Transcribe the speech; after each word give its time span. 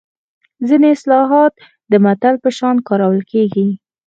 ځینې 0.67 0.87
اصطلاحات 0.95 1.53
د 1.91 1.93
متل 2.05 2.35
په 2.43 2.49
شان 2.57 2.75
کارول 2.87 3.21
کیږي 3.31 3.67